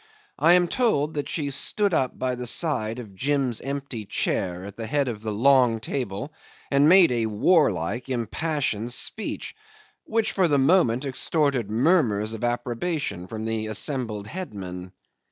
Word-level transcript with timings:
I 0.39 0.53
am 0.53 0.67
told 0.67 1.13
that 1.13 1.29
she 1.29 1.51
stood 1.51 1.93
up 1.93 2.17
by 2.17 2.33
the 2.33 2.47
side 2.47 2.97
of 2.97 3.13
Jim's 3.13 3.61
empty 3.61 4.05
chair 4.07 4.65
at 4.65 4.75
the 4.75 4.87
head 4.87 5.07
of 5.07 5.21
the 5.21 5.31
long 5.31 5.79
table 5.79 6.33
and 6.71 6.89
made 6.89 7.11
a 7.11 7.27
warlike 7.27 8.09
impassioned 8.09 8.93
speech, 8.93 9.53
which 10.05 10.31
for 10.31 10.47
the 10.47 10.57
moment 10.57 11.05
extorted 11.05 11.69
murmurs 11.69 12.33
of 12.33 12.43
approbation 12.43 13.27
from 13.27 13.45
the 13.45 13.67
assembled 13.67 14.25
headmen. 14.25 14.91